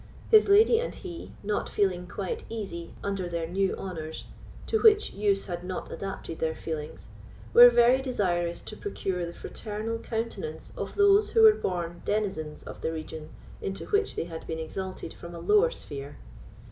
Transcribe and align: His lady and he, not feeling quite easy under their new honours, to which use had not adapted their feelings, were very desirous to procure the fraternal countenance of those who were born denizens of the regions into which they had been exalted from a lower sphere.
His 0.31 0.47
lady 0.49 0.79
and 0.79 0.95
he, 0.95 1.31
not 1.43 1.69
feeling 1.69 2.07
quite 2.07 2.43
easy 2.49 2.91
under 3.03 3.29
their 3.29 3.45
new 3.45 3.75
honours, 3.75 4.23
to 4.65 4.79
which 4.81 5.13
use 5.13 5.45
had 5.45 5.63
not 5.63 5.91
adapted 5.91 6.39
their 6.39 6.55
feelings, 6.55 7.09
were 7.53 7.69
very 7.69 8.01
desirous 8.01 8.63
to 8.63 8.75
procure 8.75 9.27
the 9.27 9.33
fraternal 9.35 9.99
countenance 9.99 10.73
of 10.75 10.95
those 10.95 11.29
who 11.29 11.43
were 11.43 11.53
born 11.53 12.01
denizens 12.03 12.63
of 12.63 12.81
the 12.81 12.91
regions 12.91 13.29
into 13.61 13.85
which 13.89 14.15
they 14.15 14.23
had 14.23 14.47
been 14.47 14.57
exalted 14.57 15.13
from 15.13 15.35
a 15.35 15.39
lower 15.39 15.69
sphere. 15.69 16.17